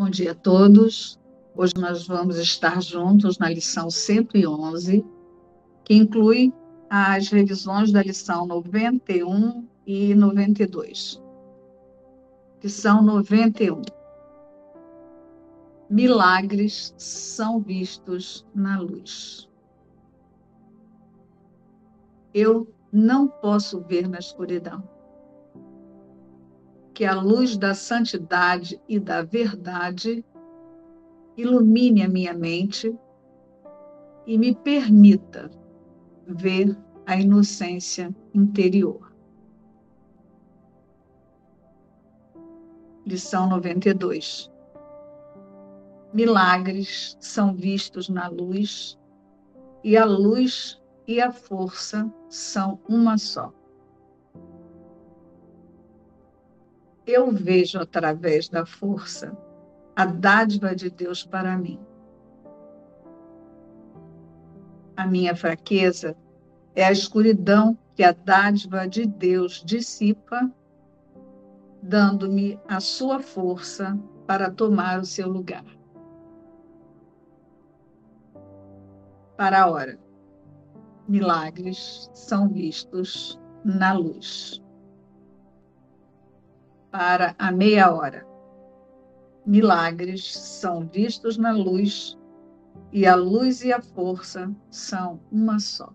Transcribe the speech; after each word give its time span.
Bom 0.00 0.08
dia 0.08 0.32
a 0.32 0.34
todos. 0.34 1.20
Hoje 1.54 1.74
nós 1.76 2.06
vamos 2.06 2.38
estar 2.38 2.80
juntos 2.80 3.36
na 3.36 3.50
lição 3.50 3.90
111, 3.90 5.04
que 5.84 5.92
inclui 5.92 6.54
as 6.88 7.28
revisões 7.28 7.92
da 7.92 8.02
lição 8.02 8.46
91 8.46 9.68
e 9.86 10.14
92. 10.14 11.22
Lição 12.64 13.02
91. 13.02 13.82
Milagres 15.90 16.94
são 16.96 17.60
vistos 17.60 18.46
na 18.54 18.80
luz. 18.80 19.50
Eu 22.32 22.72
não 22.90 23.28
posso 23.28 23.82
ver 23.82 24.08
na 24.08 24.18
escuridão 24.18 24.82
que 27.00 27.06
a 27.06 27.18
luz 27.18 27.56
da 27.56 27.72
santidade 27.72 28.78
e 28.86 29.00
da 29.00 29.22
verdade 29.22 30.22
ilumine 31.34 32.02
a 32.02 32.08
minha 32.10 32.34
mente 32.34 32.94
e 34.26 34.36
me 34.36 34.54
permita 34.54 35.50
ver 36.26 36.78
a 37.06 37.16
inocência 37.16 38.14
interior. 38.34 39.14
Lição 43.06 43.48
92. 43.48 44.50
Milagres 46.12 47.16
são 47.18 47.54
vistos 47.54 48.10
na 48.10 48.28
luz, 48.28 48.98
e 49.82 49.96
a 49.96 50.04
luz 50.04 50.78
e 51.08 51.18
a 51.18 51.32
força 51.32 52.12
são 52.28 52.78
uma 52.86 53.16
só. 53.16 53.50
Eu 57.06 57.30
vejo 57.30 57.78
através 57.78 58.48
da 58.48 58.64
força 58.64 59.36
a 59.96 60.04
dádiva 60.04 60.74
de 60.74 60.90
Deus 60.90 61.24
para 61.24 61.56
mim. 61.56 61.78
A 64.96 65.06
minha 65.06 65.34
fraqueza 65.34 66.16
é 66.74 66.84
a 66.84 66.92
escuridão 66.92 67.76
que 67.94 68.02
a 68.02 68.12
dádiva 68.12 68.86
de 68.86 69.06
Deus 69.06 69.62
dissipa, 69.64 70.50
dando-me 71.82 72.58
a 72.68 72.80
sua 72.80 73.20
força 73.20 73.98
para 74.26 74.50
tomar 74.50 75.00
o 75.00 75.04
seu 75.04 75.28
lugar. 75.28 75.64
Para 79.36 79.62
a 79.62 79.70
hora, 79.70 79.98
milagres 81.08 82.10
são 82.14 82.48
vistos 82.48 83.40
na 83.64 83.92
luz 83.92 84.62
para 86.90 87.34
a 87.38 87.50
meia 87.50 87.92
hora. 87.92 88.26
Milagres 89.46 90.36
são 90.36 90.86
vistos 90.86 91.36
na 91.36 91.52
luz, 91.52 92.18
e 92.92 93.06
a 93.06 93.14
luz 93.14 93.62
e 93.62 93.72
a 93.72 93.80
força 93.80 94.50
são 94.70 95.20
uma 95.30 95.58
só. 95.58 95.92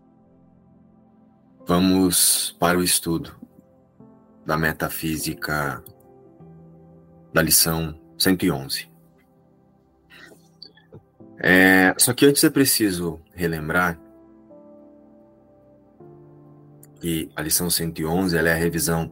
Vamos 1.65 2.55
para 2.59 2.77
o 2.77 2.83
estudo 2.83 3.35
da 4.45 4.57
metafísica 4.57 5.83
da 7.33 7.41
lição 7.41 7.99
111. 8.17 8.89
É, 11.39 11.93
só 11.97 12.13
que 12.13 12.25
antes 12.25 12.43
é 12.43 12.49
preciso 12.49 13.19
relembrar 13.33 13.99
que 17.01 17.29
a 17.35 17.41
lição 17.41 17.69
111 17.69 18.37
ela 18.37 18.49
é 18.49 18.53
a 18.53 18.55
revisão 18.55 19.11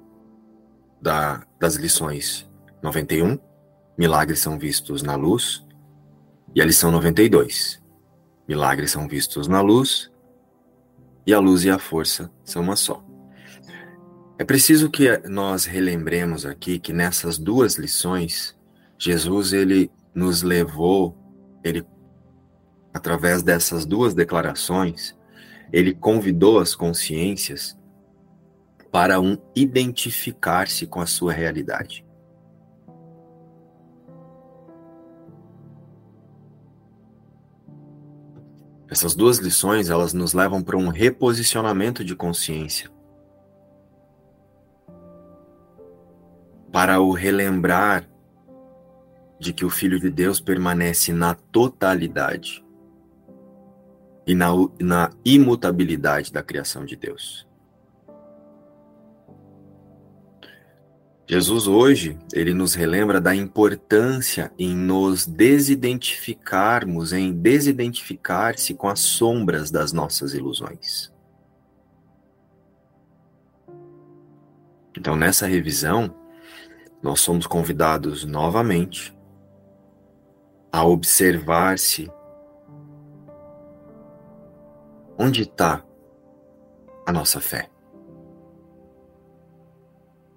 da, 1.04 1.46
das 1.60 1.76
lições 1.76 2.50
91, 2.82 3.38
milagres 3.98 4.40
são 4.40 4.58
vistos 4.58 5.04
na 5.04 5.16
luz, 5.16 5.66
e 6.56 6.62
a 6.62 6.66
lição 6.66 6.92
92, 6.92 7.84
milagres 8.48 8.92
são 8.92 9.06
vistos 9.06 9.48
na 9.50 9.60
luz, 9.60 10.10
e 11.28 11.34
a 11.34 11.40
luz 11.40 11.66
e 11.66 11.70
a 11.70 11.78
força 11.78 12.32
são 12.46 12.62
uma 12.62 12.78
só. 12.78 13.04
É 14.40 14.46
preciso 14.46 14.90
que 14.90 15.18
nós 15.28 15.66
relembremos 15.66 16.46
aqui 16.46 16.80
que 16.80 16.94
nessas 16.94 17.38
duas 17.38 17.76
lições, 17.76 18.58
Jesus 18.98 19.52
ele 19.52 19.92
nos 20.16 20.42
levou, 20.42 21.18
ele 21.66 21.86
através 22.94 23.44
dessas 23.44 23.86
duas 23.86 24.14
declarações, 24.14 25.18
ele 25.72 25.94
convidou 25.94 26.60
as 26.60 26.74
consciências 26.74 27.78
para 28.94 29.20
um 29.20 29.36
identificar-se 29.56 30.86
com 30.86 31.02
a 31.02 31.08
sua 31.08 31.34
realidade. 31.34 32.06
Essas 38.88 39.16
duas 39.16 39.40
lições, 39.40 39.90
elas 39.90 40.14
nos 40.14 40.34
levam 40.34 40.62
para 40.62 40.78
um 40.78 40.90
reposicionamento 40.90 42.04
de 42.04 42.16
consciência. 42.16 42.88
Para 46.72 47.02
o 47.02 47.14
relembrar 47.14 48.08
de 49.40 49.54
que 49.54 49.66
o 49.66 49.72
Filho 49.72 50.00
de 50.00 50.12
Deus 50.12 50.40
permanece 50.40 51.12
na 51.12 51.34
totalidade 51.34 52.64
e 54.28 54.36
na, 54.36 54.50
na 54.80 55.10
imutabilidade 55.26 56.32
da 56.32 56.44
criação 56.44 56.86
de 56.86 56.96
Deus. 56.96 57.52
Jesus 61.26 61.68
hoje, 61.68 62.20
ele 62.34 62.54
nos 62.54 62.74
relembra 62.74 63.22
da 63.22 63.34
importância 63.34 64.52
em 64.60 64.76
nos 64.76 65.26
desidentificarmos, 65.26 67.14
em 67.14 67.32
desidentificar-se 67.32 68.74
com 68.74 68.90
as 68.90 69.00
sombras 69.00 69.72
das 69.72 69.94
nossas 69.94 70.34
ilusões. 70.34 71.14
Então, 74.98 75.16
nessa 75.16 75.48
revisão, 75.48 76.14
nós 77.02 77.22
somos 77.22 77.48
convidados 77.48 78.26
novamente 78.26 79.16
a 80.72 80.86
observar-se 80.86 82.12
onde 85.18 85.44
está 85.44 85.84
a 87.06 87.12
nossa 87.14 87.40
fé 87.40 87.73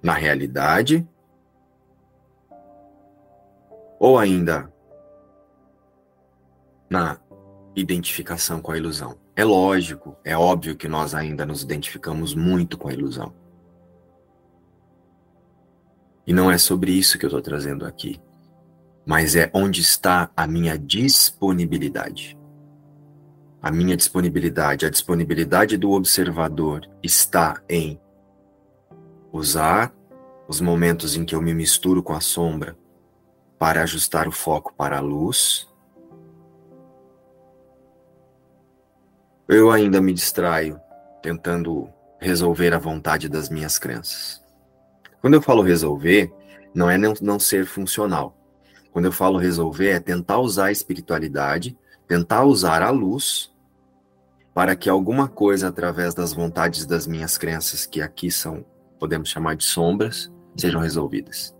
na 0.06 0.14
realidade 0.14 1.04
ou 3.98 4.16
ainda 4.16 4.72
na 6.88 7.18
identificação 7.74 8.62
com 8.62 8.70
a 8.70 8.78
ilusão. 8.78 9.18
É 9.34 9.44
lógico, 9.44 10.16
é 10.24 10.38
óbvio 10.38 10.76
que 10.76 10.86
nós 10.86 11.12
ainda 11.12 11.44
nos 11.44 11.60
identificamos 11.64 12.36
muito 12.36 12.78
com 12.78 12.88
a 12.88 12.92
ilusão. 12.92 13.34
E 16.24 16.32
não 16.32 16.52
é 16.52 16.56
sobre 16.56 16.92
isso 16.92 17.18
que 17.18 17.24
eu 17.24 17.28
estou 17.28 17.42
trazendo 17.42 17.84
aqui, 17.84 18.20
mas 19.04 19.34
é 19.34 19.50
onde 19.52 19.80
está 19.80 20.30
a 20.36 20.46
minha 20.46 20.78
disponibilidade. 20.78 22.38
A 23.60 23.72
minha 23.72 23.96
disponibilidade, 23.96 24.86
a 24.86 24.90
disponibilidade 24.90 25.76
do 25.76 25.90
observador 25.90 26.88
está 27.02 27.60
em 27.68 28.00
usar 29.32 29.95
os 30.48 30.60
momentos 30.60 31.16
em 31.16 31.24
que 31.24 31.34
eu 31.34 31.42
me 31.42 31.52
misturo 31.52 32.02
com 32.02 32.12
a 32.12 32.20
sombra 32.20 32.76
para 33.58 33.82
ajustar 33.82 34.28
o 34.28 34.32
foco 34.32 34.72
para 34.74 34.98
a 34.98 35.00
luz. 35.00 35.68
Eu 39.48 39.70
ainda 39.70 40.00
me 40.00 40.12
distraio 40.12 40.80
tentando 41.22 41.88
resolver 42.20 42.72
a 42.74 42.78
vontade 42.78 43.28
das 43.28 43.48
minhas 43.48 43.78
crenças. 43.78 44.42
Quando 45.20 45.34
eu 45.34 45.42
falo 45.42 45.62
resolver, 45.62 46.32
não 46.74 46.90
é 46.90 46.98
não, 46.98 47.14
não 47.20 47.38
ser 47.38 47.66
funcional. 47.66 48.36
Quando 48.92 49.06
eu 49.06 49.12
falo 49.12 49.38
resolver, 49.38 49.90
é 49.90 50.00
tentar 50.00 50.38
usar 50.38 50.66
a 50.66 50.72
espiritualidade, 50.72 51.76
tentar 52.06 52.44
usar 52.44 52.82
a 52.82 52.90
luz 52.90 53.52
para 54.54 54.74
que 54.74 54.88
alguma 54.88 55.28
coisa 55.28 55.68
através 55.68 56.14
das 56.14 56.32
vontades 56.32 56.86
das 56.86 57.06
minhas 57.06 57.36
crenças, 57.36 57.84
que 57.84 58.00
aqui 58.00 58.30
são, 58.30 58.64
podemos 58.98 59.28
chamar 59.28 59.54
de 59.54 59.64
sombras, 59.64 60.32
sejam 60.56 60.80
resolvidas. 60.80 61.54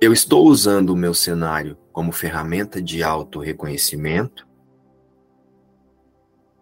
Eu 0.00 0.12
estou 0.12 0.46
usando 0.46 0.90
o 0.90 0.96
meu 0.96 1.12
cenário 1.12 1.76
como 1.92 2.12
ferramenta 2.12 2.80
de 2.80 3.02
auto-reconhecimento, 3.02 4.46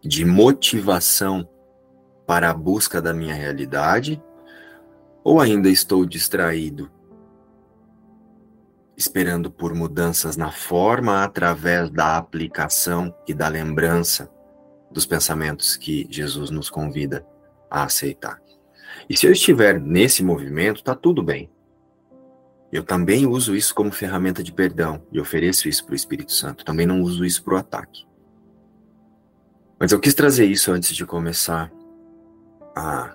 de 0.03 0.25
motivação 0.25 1.47
para 2.27 2.51
a 2.51 2.55
busca 2.55 3.03
da 3.03 3.13
minha 3.13 3.35
realidade, 3.35 4.23
ou 5.23 5.41
ainda 5.41 5.69
estou 5.69 6.07
distraído, 6.07 6.91
esperando 8.97 9.51
por 9.51 9.75
mudanças 9.75 10.37
na 10.37 10.51
forma 10.51 11.23
através 11.23 11.91
da 11.91 12.17
aplicação 12.17 13.15
e 13.29 13.35
da 13.35 13.49
lembrança 13.49 14.31
dos 14.91 15.05
pensamentos 15.05 15.77
que 15.77 16.07
Jesus 16.09 16.49
nos 16.49 16.71
convida 16.71 17.27
a 17.71 17.83
aceitar. 17.83 18.41
E 19.09 19.17
se 19.17 19.27
eu 19.27 19.33
estiver 19.33 19.81
nesse 19.81 20.23
movimento, 20.23 20.83
tá 20.83 20.95
tudo 20.95 21.23
bem. 21.23 21.51
Eu 22.73 22.83
também 22.83 23.27
uso 23.27 23.55
isso 23.55 23.75
como 23.75 23.93
ferramenta 23.93 24.43
de 24.43 24.53
perdão 24.53 25.03
e 25.13 25.21
ofereço 25.21 25.69
isso 25.69 25.85
para 25.85 25.93
o 25.93 25.97
Espírito 25.97 26.33
Santo. 26.33 26.65
Também 26.65 26.87
não 26.87 27.01
uso 27.01 27.25
isso 27.25 27.43
para 27.43 27.55
o 27.55 27.57
ataque. 27.57 28.07
Mas 29.79 29.93
eu 29.93 30.01
quis 30.01 30.15
trazer 30.15 30.47
isso 30.47 30.73
antes 30.73 30.95
de 30.95 31.05
começar 31.07 31.71
a 32.75 33.15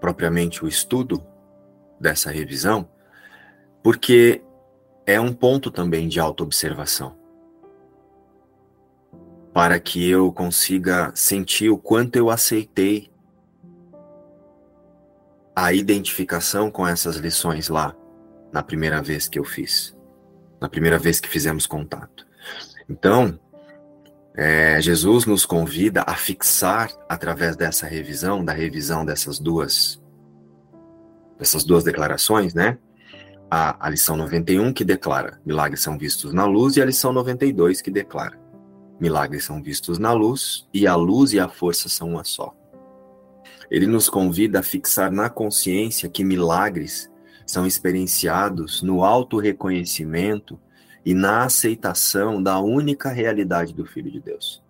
propriamente 0.00 0.64
o 0.64 0.68
estudo 0.68 1.22
dessa 2.00 2.30
revisão, 2.30 2.88
porque 3.82 4.42
é 5.04 5.20
um 5.20 5.32
ponto 5.32 5.70
também 5.70 6.08
de 6.08 6.20
autoobservação. 6.20 7.16
Para 9.52 9.80
que 9.80 10.08
eu 10.08 10.32
consiga 10.32 11.10
sentir 11.14 11.68
o 11.68 11.78
quanto 11.78 12.16
eu 12.16 12.30
aceitei 12.30 13.10
a 15.60 15.72
identificação 15.72 16.70
com 16.70 16.86
essas 16.86 17.16
lições 17.16 17.68
lá, 17.68 17.92
na 18.52 18.62
primeira 18.62 19.02
vez 19.02 19.28
que 19.28 19.40
eu 19.40 19.44
fiz, 19.44 19.92
na 20.60 20.68
primeira 20.68 21.00
vez 21.00 21.18
que 21.18 21.28
fizemos 21.28 21.66
contato. 21.66 22.24
Então, 22.88 23.36
é, 24.36 24.80
Jesus 24.80 25.26
nos 25.26 25.44
convida 25.44 26.04
a 26.06 26.14
fixar, 26.14 26.92
através 27.08 27.56
dessa 27.56 27.88
revisão, 27.88 28.44
da 28.44 28.52
revisão 28.52 29.04
dessas 29.04 29.40
duas, 29.40 30.00
dessas 31.36 31.64
duas 31.64 31.82
declarações, 31.82 32.54
né? 32.54 32.78
A, 33.50 33.84
a 33.84 33.90
lição 33.90 34.16
91 34.16 34.72
que 34.72 34.84
declara 34.84 35.40
milagres 35.44 35.82
são 35.82 35.98
vistos 35.98 36.32
na 36.32 36.44
luz 36.44 36.76
e 36.76 36.82
a 36.82 36.84
lição 36.84 37.12
92 37.12 37.82
que 37.82 37.90
declara 37.90 38.38
milagres 39.00 39.44
são 39.44 39.60
vistos 39.60 39.98
na 39.98 40.12
luz 40.12 40.68
e 40.72 40.86
a 40.86 40.94
luz 40.94 41.32
e 41.32 41.40
a 41.40 41.48
força 41.48 41.88
são 41.88 42.10
uma 42.10 42.22
só. 42.22 42.54
Ele 43.70 43.86
nos 43.86 44.08
convida 44.08 44.60
a 44.60 44.62
fixar 44.62 45.10
na 45.10 45.28
consciência 45.28 46.08
que 46.08 46.24
milagres 46.24 47.10
são 47.46 47.66
experienciados 47.66 48.82
no 48.82 49.04
auto-reconhecimento 49.04 50.58
e 51.04 51.14
na 51.14 51.44
aceitação 51.44 52.42
da 52.42 52.58
única 52.60 53.10
realidade 53.10 53.74
do 53.74 53.84
Filho 53.84 54.10
de 54.10 54.20
Deus. 54.20 54.62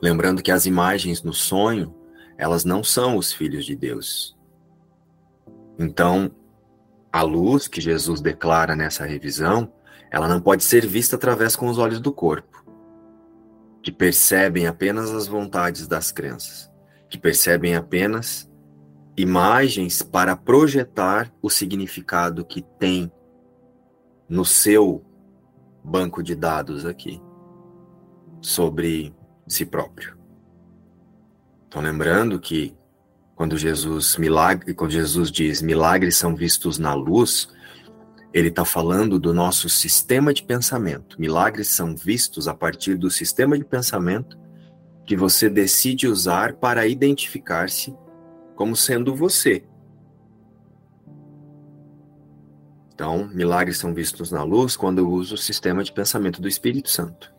Lembrando 0.00 0.42
que 0.42 0.50
as 0.50 0.66
imagens 0.66 1.22
no 1.22 1.32
sonho, 1.32 1.94
elas 2.36 2.64
não 2.64 2.82
são 2.82 3.16
os 3.16 3.32
filhos 3.32 3.64
de 3.64 3.76
Deus. 3.76 4.36
Então, 5.78 6.30
a 7.12 7.22
luz 7.22 7.68
que 7.68 7.80
Jesus 7.80 8.20
declara 8.20 8.74
nessa 8.74 9.04
revisão, 9.04 9.72
ela 10.10 10.28
não 10.28 10.40
pode 10.40 10.64
ser 10.64 10.86
vista 10.86 11.16
através 11.16 11.54
com 11.54 11.68
os 11.68 11.78
olhos 11.78 12.00
do 12.00 12.12
corpo, 12.12 12.64
que 13.80 13.92
percebem 13.92 14.66
apenas 14.66 15.10
as 15.10 15.26
vontades 15.26 15.86
das 15.86 16.10
crenças 16.10 16.71
que 17.12 17.18
percebem 17.18 17.76
apenas 17.76 18.50
imagens 19.14 20.00
para 20.00 20.34
projetar 20.34 21.30
o 21.42 21.50
significado 21.50 22.42
que 22.42 22.62
tem 22.62 23.12
no 24.26 24.46
seu 24.46 25.04
banco 25.84 26.22
de 26.22 26.34
dados 26.34 26.86
aqui 26.86 27.20
sobre 28.40 29.14
si 29.46 29.66
próprio. 29.66 30.16
Então 31.68 31.82
lembrando 31.82 32.40
que 32.40 32.74
quando 33.34 33.58
Jesus 33.58 34.16
milagre, 34.16 34.72
quando 34.72 34.92
Jesus 34.92 35.30
diz 35.30 35.60
milagres 35.60 36.16
são 36.16 36.34
vistos 36.34 36.78
na 36.78 36.94
luz, 36.94 37.46
ele 38.32 38.48
está 38.48 38.64
falando 38.64 39.18
do 39.18 39.34
nosso 39.34 39.68
sistema 39.68 40.32
de 40.32 40.42
pensamento. 40.42 41.20
Milagres 41.20 41.68
são 41.68 41.94
vistos 41.94 42.48
a 42.48 42.54
partir 42.54 42.96
do 42.96 43.10
sistema 43.10 43.58
de 43.58 43.64
pensamento 43.66 44.40
que 45.04 45.16
você 45.16 45.48
decide 45.48 46.06
usar 46.06 46.54
para 46.54 46.86
identificar-se 46.86 47.94
como 48.54 48.76
sendo 48.76 49.14
você. 49.14 49.64
Então, 52.94 53.28
milagres 53.32 53.78
são 53.78 53.92
vistos 53.92 54.30
na 54.30 54.42
luz 54.42 54.76
quando 54.76 54.98
eu 54.98 55.10
uso 55.10 55.34
o 55.34 55.38
sistema 55.38 55.82
de 55.82 55.92
pensamento 55.92 56.40
do 56.40 56.48
Espírito 56.48 56.88
Santo. 56.88 57.32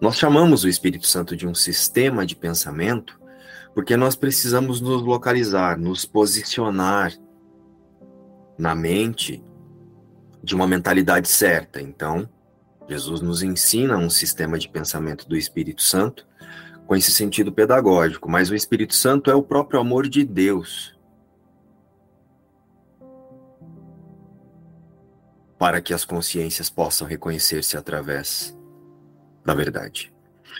Nós 0.00 0.16
chamamos 0.16 0.64
o 0.64 0.68
Espírito 0.68 1.06
Santo 1.06 1.34
de 1.34 1.46
um 1.46 1.54
sistema 1.54 2.26
de 2.26 2.36
pensamento 2.36 3.18
porque 3.74 3.96
nós 3.96 4.16
precisamos 4.16 4.80
nos 4.80 5.02
localizar, 5.02 5.78
nos 5.78 6.06
posicionar 6.06 7.12
na 8.58 8.74
mente 8.74 9.44
de 10.42 10.54
uma 10.54 10.66
mentalidade 10.66 11.28
certa. 11.28 11.80
Então, 11.80 12.28
Jesus 12.88 13.20
nos 13.20 13.42
ensina 13.42 13.96
um 13.96 14.08
sistema 14.08 14.58
de 14.58 14.68
pensamento 14.68 15.28
do 15.28 15.36
Espírito 15.36 15.82
Santo 15.82 16.26
com 16.86 16.94
esse 16.94 17.10
sentido 17.10 17.52
pedagógico, 17.52 18.30
mas 18.30 18.48
o 18.48 18.54
Espírito 18.54 18.94
Santo 18.94 19.30
é 19.30 19.34
o 19.34 19.42
próprio 19.42 19.80
amor 19.80 20.08
de 20.08 20.24
Deus. 20.24 20.96
Para 25.58 25.80
que 25.80 25.92
as 25.92 26.04
consciências 26.04 26.70
possam 26.70 27.06
reconhecer-se 27.06 27.76
através 27.76 28.56
da 29.44 29.54
verdade. 29.54 30.12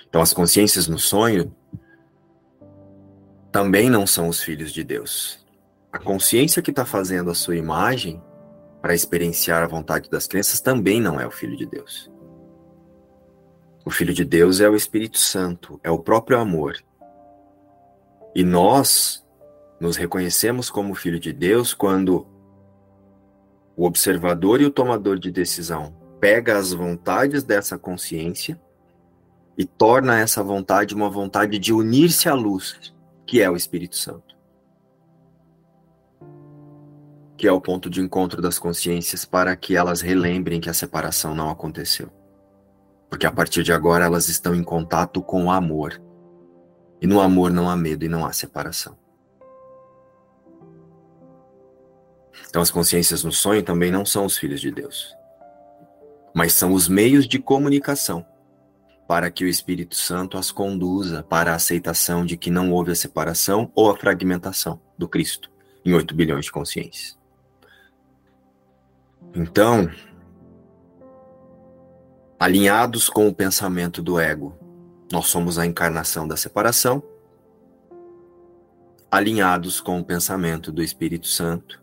Então, 0.09 0.21
as 0.21 0.33
consciências 0.33 0.89
no 0.89 0.99
sonho 0.99 1.55
também 3.53 3.89
não 3.89 4.07
são 4.07 4.29
os 4.29 4.43
filhos 4.43 4.73
de 4.73 4.83
Deus. 4.83 5.47
A 5.93 5.99
consciência 5.99 6.61
que 6.61 6.71
está 6.71 6.85
fazendo 6.85 7.31
a 7.31 7.35
sua 7.35 7.57
imagem 7.57 8.23
para 8.83 8.95
experienciar 8.95 9.63
a 9.63 9.67
vontade 9.67 10.11
das 10.11 10.27
crenças 10.27 10.61
também 10.61 11.01
não 11.01 11.21
é 11.21 11.27
o 11.27 11.31
filho 11.31 11.57
de 11.57 11.67
Deus. 11.67 12.11
O 13.87 13.91
Filho 13.91 14.13
de 14.13 14.25
Deus 14.25 14.61
é 14.61 14.69
o 14.69 14.75
Espírito 14.75 15.17
Santo, 15.17 15.79
é 15.81 15.89
o 15.89 16.01
próprio 16.01 16.41
amor. 16.41 16.77
E 18.35 18.43
nós 18.43 19.25
nos 19.81 19.97
reconhecemos 19.97 20.69
como 20.69 20.93
Filho 20.93 21.21
de 21.21 21.33
Deus 21.33 21.73
quando 21.73 22.27
o 23.77 23.87
observador 23.87 24.61
e 24.61 24.65
o 24.65 24.73
tomador 24.73 25.21
de 25.21 25.31
decisão 25.31 25.95
pega 26.19 26.59
as 26.59 26.73
vontades 26.73 27.45
dessa 27.45 27.79
consciência 27.79 28.61
e 29.57 29.65
torna 29.65 30.19
essa 30.19 30.43
vontade 30.43 30.93
uma 30.93 31.09
vontade 31.09 31.57
de 31.57 31.73
unir-se 31.73 32.29
à 32.29 32.35
luz, 32.35 32.93
que 33.25 33.41
é 33.41 33.49
o 33.49 33.55
Espírito 33.55 33.95
Santo. 33.95 34.35
Que 37.37 37.47
é 37.47 37.53
o 37.53 37.61
ponto 37.61 37.89
de 37.89 38.01
encontro 38.01 38.43
das 38.43 38.59
consciências 38.59 39.25
para 39.25 39.55
que 39.55 39.77
elas 39.77 40.01
relembrem 40.01 40.61
que 40.61 40.69
a 40.69 40.75
separação 40.75 41.37
não 41.37 41.51
aconteceu. 41.51 42.16
Porque 43.09 43.27
a 43.27 43.33
partir 43.33 43.63
de 43.63 43.73
agora 43.73 44.05
elas 44.05 44.29
estão 44.29 44.55
em 44.55 44.65
contato 44.65 45.23
com 45.23 45.45
o 45.45 45.51
amor. 45.51 46.01
E 47.01 47.07
no 47.07 47.21
amor 47.21 47.51
não 47.51 47.69
há 47.69 47.77
medo 47.77 48.05
e 48.05 48.09
não 48.09 48.27
há 48.27 48.33
separação. 48.33 48.97
Então 52.49 52.63
as 52.63 52.71
consciências 52.71 53.23
no 53.25 53.33
sonho 53.33 53.63
também 53.63 53.91
não 53.91 54.05
são 54.05 54.25
os 54.25 54.37
filhos 54.37 54.61
de 54.61 54.71
Deus, 54.71 55.15
mas 56.35 56.53
são 56.53 56.73
os 56.73 56.89
meios 56.89 57.27
de 57.27 57.39
comunicação 57.39 58.25
para 59.07 59.31
que 59.31 59.45
o 59.45 59.49
Espírito 59.49 59.95
Santo 59.95 60.37
as 60.37 60.51
conduza 60.51 61.23
para 61.23 61.53
a 61.53 61.57
aceitação 61.57 62.25
de 62.25 62.37
que 62.37 62.51
não 62.51 62.73
houve 62.73 62.91
a 62.91 62.97
separação 62.97 63.71
ou 63.75 63.91
a 63.91 63.97
fragmentação 63.97 64.81
do 64.99 65.09
Cristo 65.09 65.51
em 65.85 65.95
8 65.95 66.15
bilhões 66.15 66.47
de 66.47 66.53
consciências. 66.53 67.17
Então, 69.35 69.89
alinhados 72.39 73.09
com 73.09 73.29
o 73.29 73.35
pensamento 73.35 74.03
do 74.03 74.21
ego. 74.21 74.55
Nós 75.11 75.27
somos 75.27 75.59
a 75.59 75.65
encarnação 75.65 76.29
da 76.29 76.37
separação, 76.37 77.03
alinhados 79.11 79.81
com 79.81 79.99
o 79.99 80.05
pensamento 80.05 80.71
do 80.71 80.83
Espírito 80.83 81.27
Santo. 81.27 81.83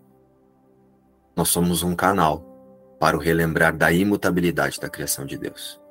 Nós 1.35 1.49
somos 1.49 1.81
um 1.81 1.95
canal 1.95 2.97
para 2.99 3.17
o 3.17 3.19
relembrar 3.19 3.75
da 3.75 3.91
imutabilidade 3.91 4.79
da 4.79 4.89
criação 4.89 5.25
de 5.25 5.37
Deus. 5.37 5.81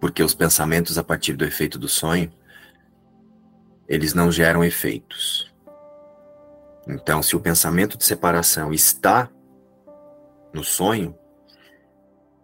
Porque 0.00 0.22
os 0.22 0.34
pensamentos 0.34 0.98
a 0.98 1.04
partir 1.04 1.34
do 1.34 1.44
efeito 1.44 1.78
do 1.78 1.88
sonho, 1.88 2.32
eles 3.88 4.14
não 4.14 4.30
geram 4.30 4.64
efeitos. 4.64 5.52
Então, 6.86 7.22
se 7.22 7.36
o 7.36 7.40
pensamento 7.40 7.96
de 7.96 8.04
separação 8.04 8.72
está 8.72 9.28
no 10.52 10.64
sonho, 10.64 11.16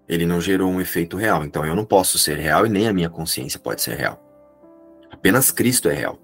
ele 0.08 0.24
não 0.24 0.40
gerou 0.40 0.70
um 0.70 0.80
efeito 0.80 1.16
real. 1.16 1.44
Então 1.44 1.64
eu 1.66 1.76
não 1.76 1.84
posso 1.84 2.18
ser 2.18 2.38
real 2.38 2.66
e 2.66 2.68
nem 2.68 2.88
a 2.88 2.92
minha 2.92 3.10
consciência 3.10 3.60
pode 3.60 3.82
ser 3.82 3.96
real. 3.96 4.24
Apenas 5.10 5.50
Cristo 5.50 5.88
é 5.88 5.94
real. 5.94 6.18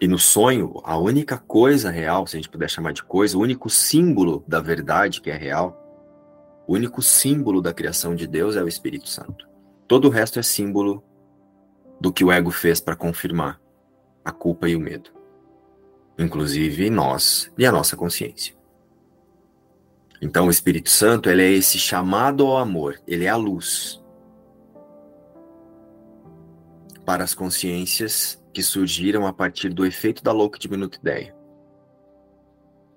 E 0.00 0.08
no 0.08 0.18
sonho, 0.18 0.80
a 0.84 0.96
única 0.96 1.36
coisa 1.36 1.90
real, 1.90 2.26
se 2.26 2.36
a 2.36 2.40
gente 2.40 2.48
puder 2.48 2.70
chamar 2.70 2.92
de 2.92 3.02
coisa, 3.02 3.36
o 3.36 3.40
único 3.40 3.68
símbolo 3.68 4.42
da 4.48 4.60
verdade 4.60 5.20
que 5.20 5.30
é 5.30 5.36
real, 5.36 5.76
o 6.66 6.74
único 6.74 7.02
símbolo 7.02 7.60
da 7.60 7.74
criação 7.74 8.14
de 8.14 8.26
Deus 8.26 8.56
é 8.56 8.62
o 8.62 8.68
Espírito 8.68 9.08
Santo. 9.08 9.46
Todo 9.86 10.06
o 10.06 10.10
resto 10.10 10.38
é 10.38 10.42
símbolo 10.42 11.04
do 12.00 12.12
que 12.12 12.24
o 12.24 12.32
ego 12.32 12.50
fez 12.50 12.80
para 12.80 12.96
confirmar 12.96 13.60
a 14.24 14.32
culpa 14.32 14.68
e 14.68 14.76
o 14.76 14.80
medo. 14.80 15.10
Inclusive 16.18 16.88
nós 16.88 17.52
e 17.58 17.66
a 17.66 17.72
nossa 17.72 17.96
consciência. 17.96 18.54
Então 20.20 20.46
o 20.46 20.50
Espírito 20.50 20.90
Santo, 20.90 21.30
ele 21.30 21.42
é 21.42 21.50
esse 21.50 21.78
chamado 21.78 22.46
ao 22.46 22.58
amor, 22.58 23.00
ele 23.06 23.24
é 23.24 23.28
a 23.28 23.36
luz 23.36 24.00
para 27.04 27.24
as 27.24 27.34
consciências 27.34 28.40
que 28.52 28.62
surgiram 28.62 29.26
a 29.26 29.32
partir 29.32 29.70
do 29.70 29.86
efeito 29.86 30.22
da 30.22 30.32
louca 30.32 30.58
diminuta 30.58 30.98
ideia. 30.98 31.34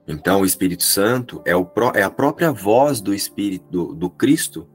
Então, 0.07 0.41
o 0.41 0.45
Espírito 0.45 0.83
Santo 0.83 1.41
é, 1.45 1.55
o, 1.55 1.65
é 1.95 2.03
a 2.03 2.09
própria 2.09 2.51
voz 2.51 2.99
do 2.99 3.13
Espírito 3.13 3.65
do, 3.71 3.95
do 3.95 4.09
Cristo, 4.09 4.69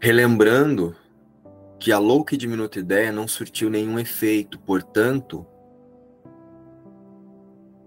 relembrando 0.00 0.94
que 1.78 1.90
a 1.90 1.98
louca 1.98 2.34
e 2.34 2.38
diminuta 2.38 2.78
ideia 2.78 3.10
não 3.10 3.26
surtiu 3.26 3.70
nenhum 3.70 3.98
efeito, 3.98 4.58
portanto, 4.58 5.46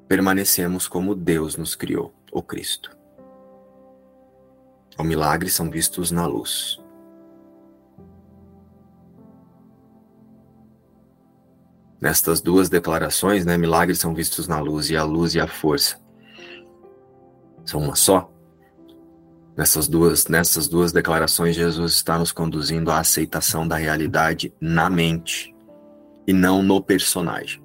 permanecemos 0.08 0.88
como 0.88 1.13
Deus 1.13 1.55
nos 1.55 1.75
criou, 1.75 2.13
o 2.32 2.41
Cristo. 2.41 3.02
O 4.97 5.03
milagre 5.03 5.50
são 5.50 5.69
vistos 5.69 6.12
na 6.12 6.25
luz. 6.25 6.79
Nestas 12.01 12.41
duas 12.41 12.69
declarações, 12.69 13.45
né, 13.45 13.57
milagres 13.57 14.00
são 14.00 14.13
vistos 14.13 14.47
na 14.47 14.59
luz 14.59 14.89
e 14.89 14.97
a 14.97 15.03
luz 15.03 15.35
e 15.35 15.39
a 15.39 15.47
força 15.47 16.03
são 17.65 17.81
uma 17.81 17.95
só. 17.95 18.29
Nessas 19.55 19.88
duas, 19.88 20.27
nessas 20.27 20.67
duas 20.67 20.91
declarações, 20.91 21.55
Jesus 21.55 21.93
está 21.93 22.17
nos 22.17 22.31
conduzindo 22.31 22.89
à 22.89 23.00
aceitação 23.00 23.67
da 23.67 23.75
realidade 23.75 24.53
na 24.59 24.89
mente 24.89 25.55
e 26.27 26.33
não 26.33 26.63
no 26.63 26.81
personagem. 26.81 27.62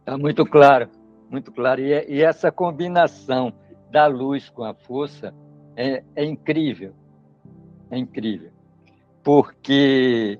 Está 0.00 0.18
muito 0.18 0.44
claro, 0.44 0.88
muito 1.30 1.50
claro. 1.50 1.80
E, 1.80 1.92
e, 2.08 2.22
essa 2.22 2.52
combinação 2.52 3.52
da 3.90 4.06
luz 4.06 4.50
com 4.50 4.62
a 4.62 4.74
força 4.74 5.34
é, 5.80 6.04
é 6.14 6.24
incrível, 6.26 6.92
é 7.90 7.96
incrível, 7.96 8.50
porque 9.24 10.38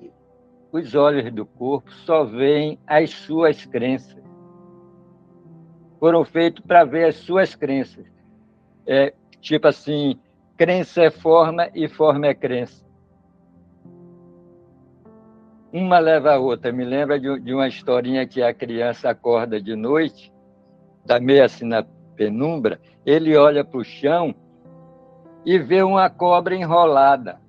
os 0.70 0.94
olhos 0.94 1.32
do 1.32 1.46
corpo 1.46 1.90
só 2.04 2.24
veem 2.24 2.78
as 2.86 3.08
suas 3.08 3.64
crenças. 3.64 4.22
Foram 5.98 6.26
feitos 6.26 6.62
para 6.66 6.84
ver 6.84 7.06
as 7.06 7.16
suas 7.16 7.54
crenças. 7.54 8.04
É, 8.86 9.14
tipo 9.40 9.66
assim, 9.66 10.20
crença 10.58 11.04
é 11.04 11.10
forma 11.10 11.70
e 11.74 11.88
forma 11.88 12.26
é 12.26 12.34
crença. 12.34 12.84
Uma 15.72 15.98
leva 16.00 16.34
a 16.34 16.38
outra. 16.38 16.70
Me 16.70 16.84
lembra 16.84 17.18
de, 17.18 17.40
de 17.40 17.54
uma 17.54 17.66
historinha 17.66 18.26
que 18.26 18.42
a 18.42 18.52
criança 18.52 19.08
acorda 19.08 19.58
de 19.58 19.74
noite, 19.74 20.30
está 21.00 21.18
meio 21.18 21.42
assim 21.42 21.64
na 21.64 21.82
penumbra, 22.14 22.78
ele 23.06 23.34
olha 23.38 23.64
para 23.64 23.80
o 23.80 23.84
chão 23.84 24.34
e 25.44 25.58
vê 25.58 25.82
uma 25.82 26.08
cobra 26.10 26.54
enrolada. 26.54 27.40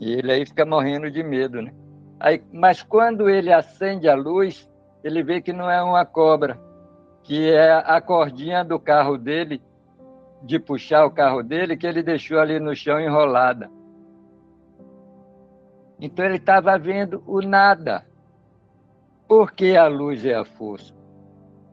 E 0.00 0.12
ele 0.12 0.32
aí 0.32 0.46
fica 0.46 0.64
morrendo 0.64 1.10
de 1.10 1.22
medo, 1.22 1.62
né? 1.62 1.72
Aí, 2.18 2.42
mas 2.52 2.82
quando 2.82 3.28
ele 3.28 3.52
acende 3.52 4.08
a 4.08 4.14
luz, 4.14 4.68
ele 5.02 5.22
vê 5.22 5.40
que 5.40 5.52
não 5.52 5.70
é 5.70 5.82
uma 5.82 6.04
cobra, 6.04 6.58
que 7.22 7.50
é 7.50 7.72
a 7.72 8.00
cordinha 8.00 8.64
do 8.64 8.78
carro 8.78 9.16
dele, 9.16 9.62
de 10.42 10.58
puxar 10.58 11.06
o 11.06 11.10
carro 11.10 11.42
dele, 11.42 11.76
que 11.76 11.86
ele 11.86 12.02
deixou 12.02 12.38
ali 12.38 12.58
no 12.58 12.74
chão 12.74 13.00
enrolada. 13.00 13.70
Então 16.00 16.24
ele 16.24 16.36
estava 16.36 16.78
vendo 16.78 17.22
o 17.26 17.40
nada. 17.40 18.04
Por 19.26 19.52
que 19.52 19.76
a 19.76 19.86
luz 19.86 20.24
é 20.24 20.34
a 20.34 20.44
força? 20.44 20.92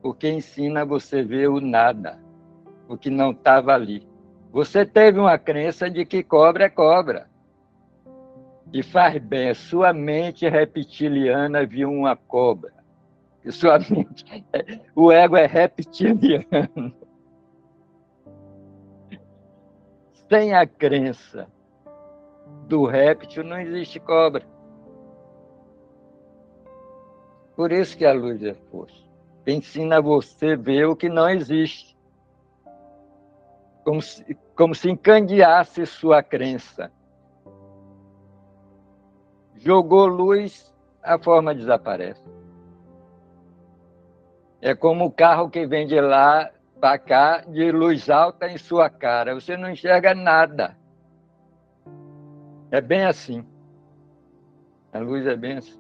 Porque 0.01 0.29
ensina 0.29 0.85
você 0.85 1.21
ver 1.21 1.49
o 1.49 1.59
nada, 1.59 2.17
o 2.87 2.97
que 2.97 3.09
não 3.09 3.31
estava 3.31 3.73
ali. 3.73 4.10
Você 4.51 4.85
teve 4.85 5.19
uma 5.19 5.37
crença 5.37 5.89
de 5.89 6.05
que 6.05 6.21
cobra 6.21 6.65
é 6.65 6.69
cobra. 6.69 7.29
E 8.73 8.83
faz 8.83 9.17
bem, 9.17 9.49
a 9.49 9.55
sua 9.55 9.93
mente 9.93 10.47
reptiliana 10.47 11.65
viu 11.65 11.89
uma 11.89 12.15
cobra. 12.15 12.73
E 13.43 13.51
sua 13.51 13.79
mente, 13.89 14.45
o 14.95 15.11
ego 15.11 15.37
é 15.37 15.45
reptiliano. 15.45 16.93
Sem 20.29 20.53
a 20.53 20.65
crença 20.65 21.47
do 22.67 22.85
réptil 22.85 23.43
não 23.43 23.59
existe 23.59 23.99
cobra. 23.99 24.45
Por 27.55 27.71
isso 27.71 27.97
que 27.97 28.05
a 28.05 28.13
luz 28.13 28.41
é 28.43 28.53
força. 28.69 28.95
Ensina 29.45 30.01
você 30.01 30.53
a 30.53 30.55
ver 30.55 30.85
o 30.85 30.95
que 30.95 31.09
não 31.09 31.29
existe. 31.29 31.90
Como 33.83 34.01
se, 34.01 34.37
como 34.55 34.75
se 34.75 34.89
encandeasse 34.89 35.85
sua 35.85 36.21
crença 36.21 36.91
jogou 39.61 40.07
luz, 40.07 40.73
a 41.03 41.17
forma 41.17 41.53
desaparece. 41.53 42.27
É 44.59 44.75
como 44.75 45.05
o 45.05 45.11
carro 45.11 45.49
que 45.49 45.65
vem 45.65 45.87
de 45.87 45.99
lá 45.99 46.49
para 46.79 46.97
cá, 46.97 47.37
de 47.47 47.71
luz 47.71 48.09
alta 48.09 48.47
em 48.47 48.57
sua 48.57 48.89
cara. 48.89 49.33
Você 49.35 49.55
não 49.55 49.69
enxerga 49.69 50.13
nada. 50.13 50.75
É 52.71 52.81
bem 52.81 53.05
assim. 53.05 53.45
A 54.93 54.99
luz 54.99 55.25
é 55.25 55.35
bem 55.35 55.57
assim. 55.57 55.79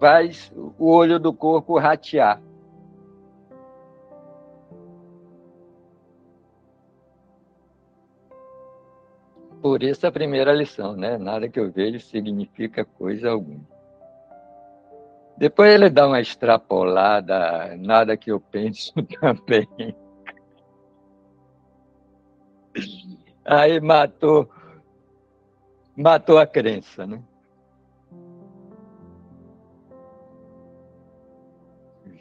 Faz 0.00 0.52
o 0.54 0.90
olho 0.90 1.18
do 1.18 1.32
corpo 1.32 1.78
ratear. 1.78 2.40
Por 9.66 9.82
isso 9.82 10.06
a 10.06 10.12
primeira 10.12 10.52
lição, 10.52 10.94
né? 10.94 11.18
Nada 11.18 11.48
que 11.48 11.58
eu 11.58 11.72
vejo 11.72 11.98
significa 11.98 12.84
coisa 12.84 13.30
alguma. 13.30 13.66
Depois 15.36 15.74
ele 15.74 15.90
dá 15.90 16.06
uma 16.06 16.20
extrapolada, 16.20 17.76
nada 17.76 18.16
que 18.16 18.30
eu 18.30 18.38
penso 18.38 18.92
também. 19.20 19.66
Aí 23.44 23.80
matou, 23.80 24.48
matou 25.96 26.38
a 26.38 26.46
crença, 26.46 27.04
né? 27.04 27.20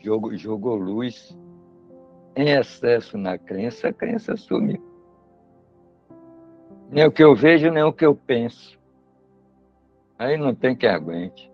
Jogou, 0.01 0.35
jogou 0.35 0.75
luz 0.77 1.37
em 2.35 2.49
excesso 2.49 3.19
na 3.19 3.37
crença, 3.37 3.89
a 3.89 3.93
crença 3.93 4.35
sumiu. 4.35 4.84
Nem 6.89 7.05
o 7.05 7.11
que 7.11 7.23
eu 7.23 7.35
vejo, 7.35 7.69
nem 7.71 7.83
o 7.83 7.93
que 7.93 8.05
eu 8.05 8.15
penso. 8.15 8.77
Aí 10.17 10.37
não 10.37 10.55
tem 10.55 10.75
que 10.75 10.87
aguente. 10.87 11.51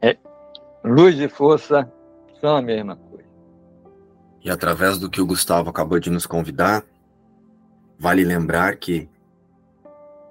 É, 0.00 0.16
luz 0.84 1.18
e 1.18 1.28
força 1.28 1.90
são 2.40 2.56
a 2.56 2.62
mesma 2.62 2.96
coisa. 2.96 3.28
E 4.42 4.50
através 4.50 4.98
do 4.98 5.10
que 5.10 5.20
o 5.20 5.26
Gustavo 5.26 5.70
acabou 5.70 5.98
de 5.98 6.10
nos 6.10 6.26
convidar, 6.26 6.84
vale 7.98 8.24
lembrar 8.24 8.76
que 8.76 9.08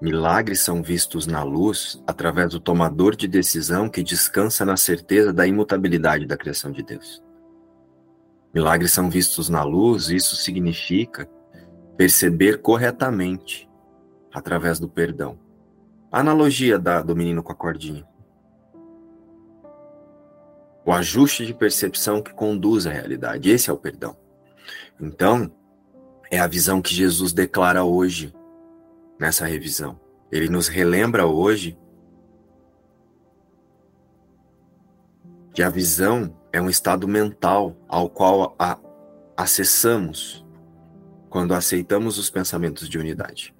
milagres 0.02 0.62
são 0.62 0.82
vistos 0.82 1.28
na 1.28 1.44
luz 1.44 2.02
através 2.08 2.52
do 2.52 2.60
tomador 2.60 3.16
de 3.16 3.28
decisão 3.28 3.90
que 3.90 4.02
descansa 4.02 4.66
na 4.66 4.78
certeza 4.78 5.34
da 5.34 5.46
imutabilidade 5.46 6.26
da 6.26 6.38
criação 6.38 6.72
de 6.72 6.82
Deus. 6.82 7.22
Milagres 8.54 8.92
são 8.92 9.10
vistos 9.10 9.50
na 9.50 9.64
luz, 9.64 10.10
isso 10.10 10.36
significa 10.36 11.30
perceber 12.00 12.62
corretamente 12.62 13.70
através 14.34 14.80
do 14.80 14.88
perdão. 14.88 15.38
Analogia 16.10 16.80
da, 16.80 17.02
do 17.02 17.14
menino 17.14 17.44
com 17.44 17.52
a 17.52 17.56
cordinha. 17.56 18.08
O 20.86 20.94
ajuste 20.94 21.46
de 21.46 21.54
percepção 21.54 22.22
que 22.22 22.34
conduz 22.34 22.88
à 22.88 22.90
realidade. 22.90 23.50
Esse 23.50 23.70
é 23.70 23.74
o 23.74 23.78
perdão. 23.78 24.16
Então, 24.98 25.52
é 26.32 26.40
a 26.40 26.48
visão 26.48 26.82
que 26.82 26.96
Jesus 26.96 27.34
declara 27.34 27.84
hoje 27.84 28.34
nessa 29.20 29.46
revisão. 29.46 30.00
Ele 30.32 30.48
nos 30.48 30.70
relembra 30.70 31.26
hoje 31.26 31.78
que 35.54 35.62
a 35.62 35.70
visão 35.70 36.34
é 36.54 36.62
um 36.62 36.70
estado 36.70 37.10
mental 37.10 37.76
ao 37.90 38.10
qual 38.10 38.56
a, 38.58 38.80
acessamos 39.36 40.48
quando 41.30 41.54
aceitamos 41.54 42.18
os 42.18 42.30
pensamentos 42.30 42.90
de 42.90 42.98
unidade. 42.98 43.56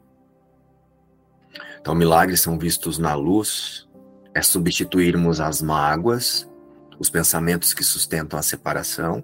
Então, 1.80 1.96
milagres 1.96 2.42
são 2.42 2.58
vistos 2.58 2.98
na 2.98 3.14
luz, 3.14 3.88
é 4.34 4.42
substituirmos 4.42 5.40
as 5.40 5.62
mágoas, 5.62 6.50
os 6.98 7.10
pensamentos 7.10 7.74
que 7.74 7.84
sustentam 7.84 8.38
a 8.38 8.42
separação, 8.42 9.24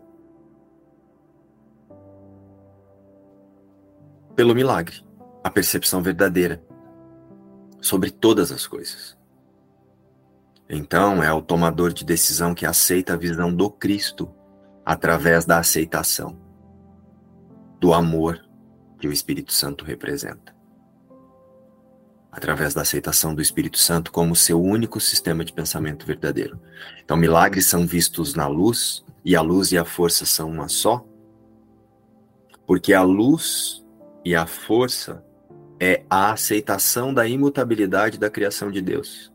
pelo 4.36 4.56
milagre, 4.56 5.04
a 5.44 5.50
percepção 5.50 6.02
verdadeira 6.02 6.64
sobre 7.82 8.12
todas 8.12 8.52
as 8.52 8.68
coisas. 8.68 9.18
Então, 10.70 11.24
é 11.24 11.32
o 11.32 11.42
tomador 11.42 11.94
de 11.94 12.04
decisão 12.04 12.56
que 12.56 12.66
aceita 12.66 13.14
a 13.14 13.18
visão 13.18 13.54
do 13.54 13.70
Cristo 13.70 14.34
através 14.84 15.46
da 15.46 15.60
aceitação 15.60 16.45
do 17.86 17.94
amor 17.94 18.44
que 18.98 19.08
o 19.08 19.12
Espírito 19.12 19.54
Santo 19.54 19.86
representa. 19.86 20.56
Através 22.32 22.74
da 22.74 22.82
aceitação 22.82 23.36
do 23.36 23.44
Espírito 23.44 23.78
Santo 23.78 24.12
como 24.12 24.36
seu 24.36 24.60
único 24.60 25.00
sistema 25.00 25.46
de 25.46 25.54
pensamento 25.54 26.04
verdadeiro. 26.04 26.60
Então, 27.04 27.16
milagres 27.16 27.68
são 27.68 27.86
vistos 27.86 28.34
na 28.34 28.48
luz 28.48 29.06
e 29.24 29.36
a 29.36 29.42
luz 29.42 29.72
e 29.72 29.78
a 29.78 29.86
força 29.86 30.26
são 30.26 30.50
uma 30.50 30.68
só? 30.68 31.06
Porque 32.66 32.92
a 32.92 33.04
luz 33.04 33.86
e 34.26 34.36
a 34.36 34.48
força 34.48 35.24
é 35.80 36.04
a 36.10 36.32
aceitação 36.32 37.14
da 37.14 37.28
imutabilidade 37.28 38.18
da 38.18 38.32
criação 38.32 38.72
de 38.72 38.82
Deus. 38.82 39.32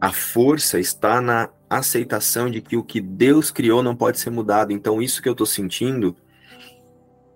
A 0.00 0.12
força 0.12 0.78
está 0.78 1.20
na 1.20 1.50
aceitação 1.68 2.48
de 2.48 2.60
que 2.60 2.76
o 2.76 2.84
que 2.84 3.00
Deus 3.00 3.50
criou 3.50 3.82
não 3.82 3.96
pode 3.96 4.20
ser 4.20 4.30
mudado. 4.30 4.72
Então, 4.72 5.02
isso 5.02 5.20
que 5.20 5.28
eu 5.28 5.32
estou 5.32 5.48
sentindo 5.48 6.16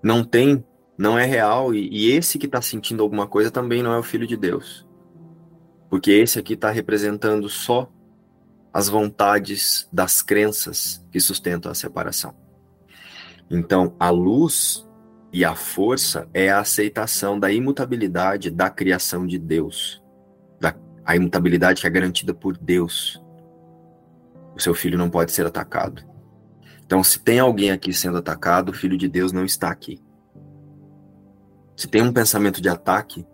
não 0.02 0.24
tem, 0.24 0.64
não 0.96 1.18
é 1.18 1.24
real. 1.24 1.74
E, 1.74 1.88
e 1.90 2.10
esse 2.12 2.38
que 2.38 2.46
está 2.46 2.60
sentindo 2.60 3.02
alguma 3.02 3.26
coisa 3.26 3.50
também 3.50 3.82
não 3.82 3.92
é 3.92 3.98
o 3.98 4.02
filho 4.02 4.26
de 4.26 4.36
Deus. 4.36 4.86
Porque 5.88 6.10
esse 6.10 6.38
aqui 6.38 6.54
está 6.54 6.70
representando 6.70 7.48
só 7.48 7.90
as 8.72 8.88
vontades 8.88 9.88
das 9.92 10.22
crenças 10.22 11.04
que 11.10 11.18
sustentam 11.20 11.70
a 11.70 11.74
separação. 11.74 12.34
Então, 13.50 13.96
a 13.98 14.10
luz 14.10 14.88
e 15.32 15.44
a 15.44 15.54
força 15.54 16.28
é 16.32 16.50
a 16.50 16.60
aceitação 16.60 17.38
da 17.38 17.50
imutabilidade 17.52 18.50
da 18.50 18.70
criação 18.70 19.26
de 19.26 19.38
Deus, 19.38 20.00
da, 20.60 20.74
a 21.04 21.16
imutabilidade 21.16 21.80
que 21.80 21.86
é 21.86 21.90
garantida 21.90 22.32
por 22.32 22.56
Deus. 22.56 23.20
O 24.54 24.60
seu 24.60 24.74
filho 24.74 24.98
não 24.98 25.10
pode 25.10 25.32
ser 25.32 25.46
atacado. 25.46 26.04
Então, 26.90 27.04
se 27.04 27.20
tem 27.20 27.38
alguém 27.38 27.70
aqui 27.70 27.92
sendo 27.92 28.18
atacado, 28.18 28.70
o 28.70 28.74
filho 28.74 28.98
de 28.98 29.08
Deus 29.08 29.30
não 29.30 29.44
está 29.44 29.70
aqui. 29.70 30.02
Se 31.76 31.86
tem 31.86 32.02
um 32.02 32.12
pensamento 32.12 32.60
de 32.60 32.68
ataque, 32.68 33.24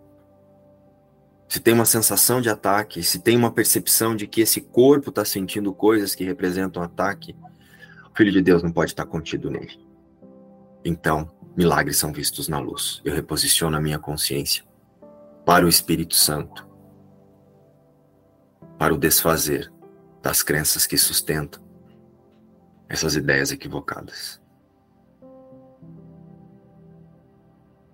se 1.49 1.59
tem 1.59 1.73
uma 1.73 1.83
sensação 1.83 2.39
de 2.39 2.51
ataque, 2.51 3.01
se 3.01 3.17
tem 3.17 3.35
uma 3.35 3.51
percepção 3.51 4.15
de 4.15 4.27
que 4.27 4.41
esse 4.41 4.61
corpo 4.61 5.09
está 5.09 5.25
sentindo 5.25 5.73
coisas 5.73 6.13
que 6.13 6.23
representam 6.23 6.83
ataque, 6.83 7.35
o 8.13 8.15
Filho 8.15 8.31
de 8.31 8.43
Deus 8.43 8.61
não 8.61 8.71
pode 8.71 8.91
estar 8.91 9.07
contido 9.07 9.49
nele. 9.49 9.83
Então, 10.85 11.27
milagres 11.57 11.97
são 11.97 12.13
vistos 12.13 12.47
na 12.47 12.59
luz. 12.59 13.01
Eu 13.03 13.15
reposiciono 13.15 13.75
a 13.75 13.81
minha 13.81 13.97
consciência 13.97 14.63
para 15.43 15.65
o 15.65 15.69
Espírito 15.69 16.13
Santo, 16.13 16.67
para 18.77 18.93
o 18.93 18.99
desfazer 18.99 19.73
das 20.21 20.43
crenças 20.43 20.85
que 20.85 20.95
sustentam 20.95 21.66
essas 22.89 23.15
ideias 23.15 23.51
equivocadas. 23.51 24.41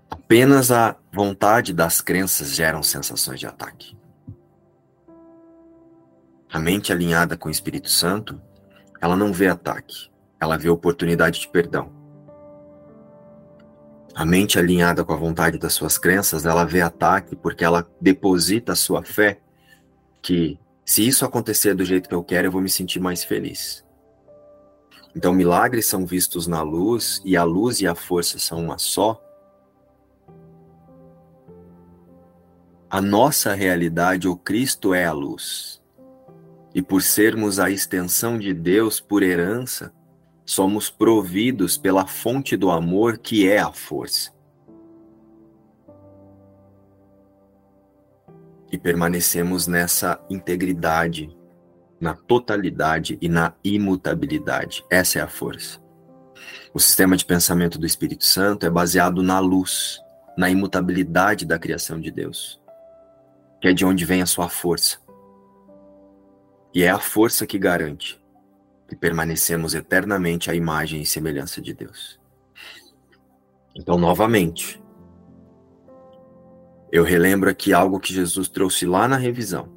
Apenas 0.09 0.71
a 0.71 0.95
vontade 1.11 1.73
das 1.73 2.01
crenças 2.01 2.55
geram 2.55 2.81
sensações 2.81 3.39
de 3.39 3.47
ataque. 3.47 3.97
A 6.51 6.59
mente 6.59 6.91
alinhada 6.91 7.35
com 7.35 7.47
o 7.47 7.51
Espírito 7.51 7.89
Santo, 7.89 8.39
ela 9.01 9.15
não 9.15 9.33
vê 9.33 9.47
ataque, 9.47 10.11
ela 10.39 10.57
vê 10.57 10.69
oportunidade 10.69 11.39
de 11.39 11.47
perdão. 11.47 11.91
A 14.15 14.23
mente 14.23 14.59
alinhada 14.59 15.03
com 15.03 15.11
a 15.13 15.17
vontade 15.17 15.57
das 15.57 15.73
suas 15.73 15.97
crenças, 15.97 16.45
ela 16.45 16.63
vê 16.63 16.81
ataque 16.81 17.35
porque 17.35 17.65
ela 17.65 17.87
deposita 17.99 18.73
a 18.73 18.75
sua 18.75 19.03
fé 19.03 19.39
que 20.21 20.59
se 20.85 21.07
isso 21.07 21.25
acontecer 21.25 21.73
do 21.73 21.83
jeito 21.83 22.07
que 22.07 22.15
eu 22.15 22.23
quero, 22.23 22.47
eu 22.47 22.51
vou 22.51 22.61
me 22.61 22.69
sentir 22.69 22.99
mais 22.99 23.23
feliz. 23.23 23.82
Então, 25.15 25.33
milagres 25.33 25.85
são 25.85 26.05
vistos 26.05 26.47
na 26.47 26.61
luz 26.61 27.21
e 27.23 27.37
a 27.37 27.43
luz 27.43 27.81
e 27.81 27.87
a 27.87 27.93
força 27.93 28.39
são 28.39 28.63
uma 28.63 28.77
só, 28.77 29.21
A 32.93 33.01
nossa 33.01 33.55
realidade, 33.55 34.27
o 34.27 34.35
Cristo 34.35 34.93
é 34.93 35.03
a 35.03 35.11
luz. 35.11 35.81
E 36.75 36.79
por 36.79 37.01
sermos 37.01 37.57
a 37.57 37.71
extensão 37.71 38.37
de 38.37 38.53
Deus 38.53 38.99
por 38.99 39.23
herança, 39.23 39.91
somos 40.45 40.91
providos 40.91 41.75
pela 41.75 42.05
fonte 42.05 42.55
do 42.55 42.69
amor 42.69 43.17
que 43.17 43.49
é 43.49 43.57
a 43.57 43.73
força. 43.73 44.31
E 48.71 48.77
permanecemos 48.77 49.65
nessa 49.65 50.23
integridade, 50.29 51.35
na 52.03 52.13
totalidade 52.13 53.17
e 53.19 53.27
na 53.27 53.53
imutabilidade. 53.63 54.85
Essa 54.91 55.19
é 55.19 55.21
a 55.21 55.27
força. 55.27 55.81
O 56.73 56.79
sistema 56.79 57.17
de 57.17 57.25
pensamento 57.25 57.79
do 57.79 57.85
Espírito 57.85 58.25
Santo 58.25 58.65
é 58.65 58.69
baseado 58.69 59.23
na 59.23 59.39
luz, 59.39 59.99
na 60.37 60.49
imutabilidade 60.49 61.45
da 61.45 61.57
criação 61.57 61.99
de 61.99 62.11
Deus 62.11 62.61
que 63.63 63.69
é 63.69 63.73
de 63.73 63.85
onde 63.85 64.03
vem 64.03 64.21
a 64.21 64.25
sua 64.25 64.49
força. 64.49 64.97
E 66.73 66.83
é 66.83 66.89
a 66.89 66.99
força 66.99 67.47
que 67.47 67.57
garante 67.57 68.21
que 68.89 68.93
permanecemos 68.93 69.73
eternamente 69.73 70.51
à 70.51 70.53
imagem 70.53 71.01
e 71.01 71.05
semelhança 71.05 71.61
de 71.61 71.73
Deus. 71.73 72.19
Então, 73.73 73.97
novamente, 73.97 74.83
eu 76.91 77.05
relembro 77.05 77.49
aqui 77.49 77.71
algo 77.71 78.01
que 78.01 78.13
Jesus 78.13 78.49
trouxe 78.49 78.85
lá 78.85 79.07
na 79.07 79.15
revisão. 79.15 79.72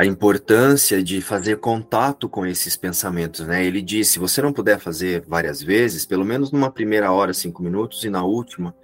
A 0.00 0.06
importância 0.06 1.04
de 1.04 1.20
fazer 1.20 1.58
contato 1.58 2.26
com 2.26 2.46
esses 2.46 2.74
pensamentos, 2.74 3.46
né? 3.46 3.62
Ele 3.62 3.82
disse: 3.82 4.12
se 4.12 4.18
você 4.18 4.40
não 4.40 4.50
puder 4.50 4.80
fazer 4.80 5.22
várias 5.28 5.62
vezes, 5.62 6.06
pelo 6.06 6.24
menos 6.24 6.50
numa 6.50 6.70
primeira 6.70 7.12
hora, 7.12 7.34
cinco 7.34 7.62
minutos, 7.62 8.02
e 8.02 8.08
na 8.08 8.24
última, 8.24 8.74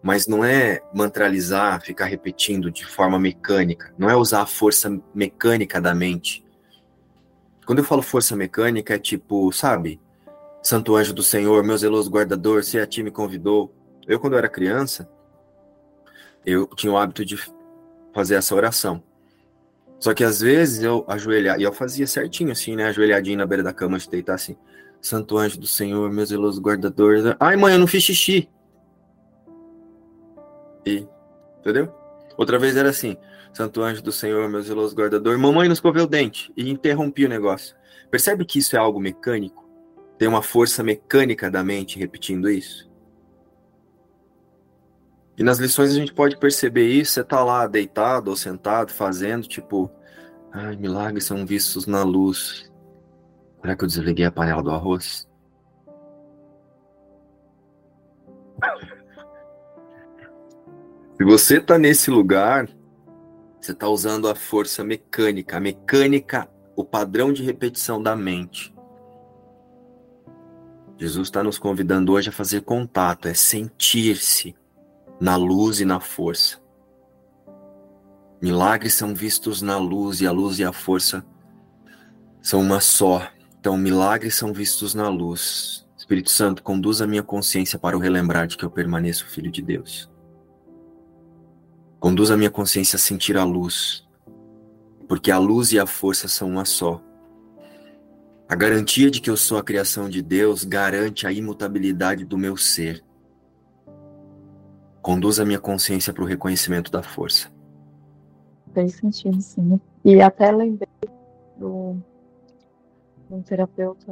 mas 0.00 0.28
não 0.28 0.44
é 0.44 0.80
mantralizar, 0.94 1.82
ficar 1.82 2.04
repetindo 2.04 2.70
de 2.70 2.86
forma 2.86 3.18
mecânica, 3.18 3.92
não 3.98 4.08
é 4.08 4.14
usar 4.14 4.42
a 4.42 4.46
força 4.46 5.02
mecânica 5.12 5.80
da 5.80 5.96
mente. 5.96 6.44
Quando 7.66 7.80
eu 7.80 7.84
falo 7.84 8.00
força 8.00 8.36
mecânica, 8.36 8.94
é 8.94 8.98
tipo, 9.00 9.50
sabe? 9.50 10.00
Santo 10.62 10.94
anjo 10.94 11.12
do 11.12 11.24
Senhor, 11.24 11.64
meu 11.64 11.76
zeloso 11.76 12.08
guardador, 12.08 12.62
se 12.62 12.78
a 12.78 12.86
ti 12.86 13.02
me 13.02 13.10
convidou. 13.10 13.74
Eu, 14.06 14.20
quando 14.20 14.34
eu 14.34 14.38
era 14.38 14.48
criança, 14.48 15.10
eu 16.46 16.68
tinha 16.68 16.92
o 16.92 16.96
hábito 16.96 17.24
de 17.24 17.36
fazer 18.14 18.36
essa 18.36 18.54
oração. 18.54 19.02
Só 20.02 20.12
que 20.12 20.24
às 20.24 20.40
vezes 20.40 20.82
eu 20.82 21.04
ajoelhar, 21.06 21.60
e 21.60 21.62
eu 21.62 21.72
fazia 21.72 22.08
certinho 22.08 22.50
assim, 22.50 22.74
né? 22.74 22.86
Ajoelhadinho 22.86 23.38
na 23.38 23.46
beira 23.46 23.62
da 23.62 23.72
cama, 23.72 23.96
de 24.00 24.10
deitar 24.10 24.34
assim. 24.34 24.56
Santo 25.00 25.38
anjo 25.38 25.60
do 25.60 25.66
Senhor, 25.68 26.10
meu 26.10 26.26
zeloso 26.26 26.60
guardador. 26.60 27.36
Ai, 27.38 27.54
mãe, 27.54 27.72
eu 27.72 27.78
não 27.78 27.86
fiz 27.86 28.02
xixi. 28.02 28.50
E, 30.84 31.06
entendeu? 31.60 31.94
Outra 32.36 32.58
vez 32.58 32.76
era 32.76 32.90
assim: 32.90 33.16
Santo 33.54 33.80
anjo 33.80 34.02
do 34.02 34.10
Senhor, 34.10 34.48
meu 34.48 34.60
zeloso 34.60 34.92
guardador, 34.92 35.38
mamãe 35.38 35.68
nos 35.68 35.78
escoveu 35.78 36.02
o 36.02 36.08
dente 36.08 36.52
e 36.56 36.68
interrompi 36.68 37.24
o 37.24 37.28
negócio. 37.28 37.76
Percebe 38.10 38.44
que 38.44 38.58
isso 38.58 38.74
é 38.74 38.80
algo 38.80 38.98
mecânico? 38.98 39.70
Tem 40.18 40.26
uma 40.26 40.42
força 40.42 40.82
mecânica 40.82 41.48
da 41.48 41.62
mente 41.62 41.96
repetindo 41.96 42.50
isso? 42.50 42.90
E 45.36 45.42
nas 45.42 45.58
lições 45.58 45.90
a 45.90 45.94
gente 45.94 46.12
pode 46.12 46.36
perceber 46.36 46.88
isso, 46.88 47.12
você 47.12 47.24
tá 47.24 47.42
lá 47.42 47.66
deitado 47.66 48.28
ou 48.28 48.36
sentado, 48.36 48.92
fazendo, 48.92 49.48
tipo, 49.48 49.90
ai, 50.52 50.76
milagres 50.76 51.24
são 51.24 51.46
vistos 51.46 51.86
na 51.86 52.02
luz. 52.02 52.70
Será 53.60 53.74
que 53.74 53.84
eu 53.84 53.88
desliguei 53.88 54.26
a 54.26 54.30
panela 54.30 54.62
do 54.62 54.70
arroz? 54.70 55.26
Se 61.16 61.24
você 61.24 61.58
está 61.58 61.78
nesse 61.78 62.10
lugar, 62.10 62.68
você 63.60 63.72
está 63.72 63.88
usando 63.88 64.28
a 64.28 64.34
força 64.34 64.84
mecânica, 64.84 65.56
a 65.56 65.60
mecânica, 65.60 66.50
o 66.76 66.84
padrão 66.84 67.32
de 67.32 67.42
repetição 67.42 68.02
da 68.02 68.14
mente. 68.16 68.74
Jesus 70.98 71.28
está 71.28 71.42
nos 71.42 71.58
convidando 71.58 72.12
hoje 72.12 72.28
a 72.28 72.32
fazer 72.32 72.60
contato, 72.62 73.28
é 73.28 73.34
sentir-se 73.34 74.54
na 75.22 75.36
luz 75.36 75.80
e 75.80 75.84
na 75.84 76.00
força. 76.00 76.60
Milagres 78.42 78.94
são 78.94 79.14
vistos 79.14 79.62
na 79.62 79.78
luz 79.78 80.20
e 80.20 80.26
a 80.26 80.32
luz 80.32 80.58
e 80.58 80.64
a 80.64 80.72
força 80.72 81.24
são 82.40 82.60
uma 82.60 82.80
só. 82.80 83.30
Então, 83.60 83.78
milagres 83.78 84.34
são 84.34 84.52
vistos 84.52 84.96
na 84.96 85.08
luz. 85.08 85.86
Espírito 85.96 86.28
Santo, 86.28 86.60
conduz 86.60 87.00
a 87.00 87.06
minha 87.06 87.22
consciência 87.22 87.78
para 87.78 87.96
o 87.96 88.00
relembrar 88.00 88.48
de 88.48 88.56
que 88.56 88.64
eu 88.64 88.70
permaneço 88.70 89.28
filho 89.28 89.48
de 89.48 89.62
Deus. 89.62 90.10
Conduz 92.00 92.32
a 92.32 92.36
minha 92.36 92.50
consciência 92.50 92.96
a 92.96 92.98
sentir 92.98 93.36
a 93.36 93.44
luz, 93.44 94.04
porque 95.06 95.30
a 95.30 95.38
luz 95.38 95.70
e 95.70 95.78
a 95.78 95.86
força 95.86 96.26
são 96.26 96.50
uma 96.50 96.64
só. 96.64 97.00
A 98.48 98.56
garantia 98.56 99.08
de 99.08 99.20
que 99.20 99.30
eu 99.30 99.36
sou 99.36 99.56
a 99.56 99.62
criação 99.62 100.08
de 100.08 100.20
Deus 100.20 100.64
garante 100.64 101.28
a 101.28 101.32
imutabilidade 101.32 102.24
do 102.24 102.36
meu 102.36 102.56
ser. 102.56 103.04
Conduz 105.02 105.40
a 105.40 105.44
minha 105.44 105.58
consciência 105.58 106.12
para 106.12 106.22
o 106.22 106.26
reconhecimento 106.26 106.90
da 106.90 107.02
força. 107.02 107.50
Fez 108.72 108.94
sentido, 108.94 109.40
sim. 109.42 109.80
E 110.04 110.22
até 110.22 110.50
lembrei 110.52 110.88
do, 111.58 111.96
do 113.28 113.42
terapeuta, 113.42 114.06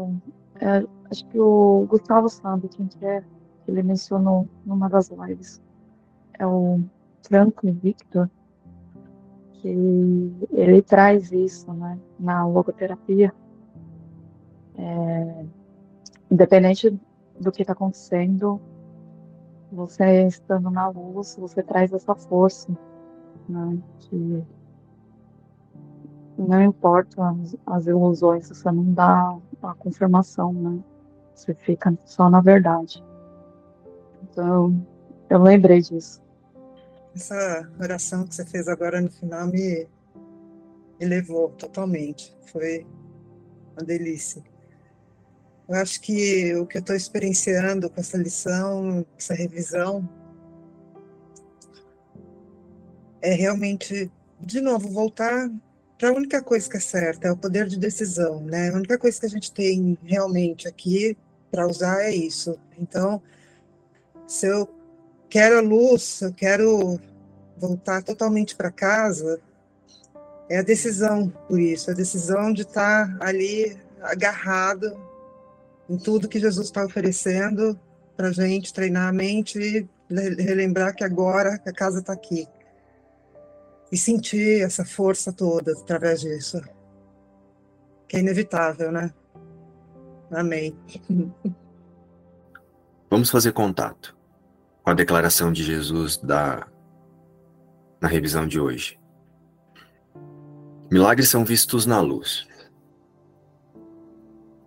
é, 0.57 0.85
acho 1.11 1.27
que 1.29 1.39
o 1.39 1.87
Gustavo 1.89 2.29
sabe 2.29 2.69
quem 2.69 2.87
que 2.87 3.05
é, 3.07 3.23
que 3.65 3.71
ele 3.71 3.83
mencionou 3.83 4.49
numa 4.67 4.89
das 4.89 5.09
lives. 5.11 5.63
É 6.39 6.47
o 6.47 6.81
Franklin 7.23 7.73
Victor, 7.73 8.29
que 9.55 9.69
ele 10.53 10.83
traz 10.83 11.33
isso 11.33 11.73
né, 11.73 11.99
na 12.19 12.47
logoterapia, 12.47 13.33
é, 14.77 15.45
independente 16.31 16.99
do 17.39 17.51
que 17.51 17.63
está 17.63 17.73
acontecendo, 17.73 18.61
você 19.73 20.27
estando 20.27 20.71
na 20.71 20.89
luz, 20.89 21.37
você 21.39 21.63
traz 21.63 21.93
essa 21.93 22.15
força, 22.15 22.71
né? 23.49 23.79
Que 24.01 24.45
não 26.37 26.63
importa 26.63 27.31
as, 27.31 27.57
as 27.67 27.87
ilusões, 27.87 28.49
você 28.49 28.71
não 28.71 28.93
dá 28.93 29.37
a 29.63 29.75
confirmação, 29.75 30.53
né? 30.53 30.83
Você 31.35 31.55
fica 31.55 31.97
só 32.05 32.29
na 32.29 32.41
verdade. 32.41 33.05
Então, 34.23 34.87
eu 35.29 35.43
lembrei 35.43 35.81
disso. 35.81 36.23
Essa 37.15 37.69
oração 37.81 38.27
que 38.27 38.35
você 38.35 38.45
fez 38.47 38.69
agora 38.69 39.01
no 39.01 39.11
final 39.11 39.47
me 39.47 39.89
elevou 41.01 41.51
totalmente. 41.51 42.37
Foi 42.47 42.87
uma 43.73 43.85
delícia. 43.85 44.43
Eu 45.71 45.77
acho 45.77 46.01
que 46.01 46.53
o 46.57 46.67
que 46.67 46.79
eu 46.79 46.81
estou 46.81 46.97
experienciando 46.97 47.89
com 47.89 48.01
essa 48.01 48.19
lição, 48.19 49.07
essa 49.17 49.35
revisão, 49.35 50.09
é 53.23 53.33
realmente, 53.35 54.11
de 54.41 54.61
novo, 54.61 54.91
voltar 54.91 55.49
para 55.97 56.09
a 56.09 56.13
única 56.13 56.43
coisa 56.43 56.69
que 56.69 56.77
é 56.77 56.81
certa, 56.81 57.29
é 57.29 57.31
o 57.31 57.37
poder 57.37 57.69
de 57.69 57.79
decisão, 57.79 58.41
né? 58.41 58.71
A 58.71 58.75
única 58.75 58.99
coisa 58.99 59.21
que 59.21 59.27
a 59.27 59.29
gente 59.29 59.53
tem 59.53 59.97
realmente 60.03 60.67
aqui 60.67 61.17
para 61.53 61.69
usar 61.69 62.03
é 62.03 62.11
isso. 62.13 62.59
Então, 62.77 63.23
se 64.27 64.49
eu 64.49 64.69
quero 65.29 65.59
a 65.59 65.61
luz, 65.61 66.21
eu 66.21 66.33
quero 66.35 66.99
voltar 67.57 68.03
totalmente 68.03 68.57
para 68.57 68.73
casa, 68.73 69.41
é 70.49 70.59
a 70.59 70.63
decisão 70.63 71.29
por 71.47 71.61
isso, 71.61 71.93
a 71.93 71.95
decisão 71.95 72.53
de 72.53 72.63
estar 72.63 73.17
tá 73.17 73.25
ali 73.25 73.79
agarrado 74.03 75.10
em 75.91 75.99
tudo 75.99 76.29
que 76.29 76.39
Jesus 76.39 76.67
está 76.69 76.85
oferecendo 76.85 77.79
para 78.17 78.29
a 78.29 78.33
gente 78.33 78.73
treinar 78.73 79.09
a 79.09 79.13
mente 79.13 79.59
e 79.59 79.89
relembrar 80.09 80.95
que 80.95 81.03
agora 81.03 81.61
a 81.67 81.73
casa 81.73 81.99
está 81.99 82.13
aqui. 82.13 82.47
E 83.91 83.97
sentir 83.97 84.63
essa 84.63 84.85
força 84.85 85.33
toda 85.33 85.73
através 85.73 86.21
disso. 86.21 86.61
Que 88.07 88.19
é 88.19 88.21
inevitável, 88.21 88.93
né? 88.93 89.13
Amém. 90.31 90.79
Vamos 93.11 93.29
fazer 93.29 93.53
contato 93.53 94.17
com 94.85 94.91
a 94.91 94.95
declaração 94.95 95.53
de 95.53 95.65
Jesus 95.65 96.17
da 96.19 96.69
na 98.01 98.07
revisão 98.09 98.47
de 98.47 98.61
hoje. 98.61 98.99
Milagres 100.91 101.29
são 101.29 101.45
vistos 101.45 101.85
na 101.85 102.01
luz. 102.01 102.49